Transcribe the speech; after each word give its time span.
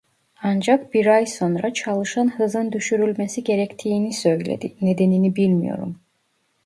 Ancak 0.43 0.93
bir 0.93 1.05
ay 1.05 1.25
sonra 1.25 1.73
çalışan 1.73 2.27
hızın 2.37 2.71
düşürülmesi 2.71 3.43
gerektiğini 3.43 4.13
söyledi, 4.13 4.75
nedenini 4.81 5.35
bilmiyorum. 5.35 5.99